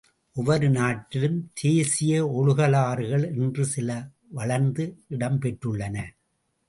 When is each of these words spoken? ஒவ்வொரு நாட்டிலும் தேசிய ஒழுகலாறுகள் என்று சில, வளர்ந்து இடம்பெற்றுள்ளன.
ஒவ்வொரு 0.35 0.69
நாட்டிலும் 0.69 1.51
தேசிய 1.53 2.25
ஒழுகலாறுகள் 2.27 3.25
என்று 3.37 3.65
சில, 3.65 4.09
வளர்ந்து 4.29 5.03
இடம்பெற்றுள்ளன. 5.09 5.97